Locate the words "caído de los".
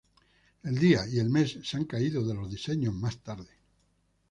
1.85-2.49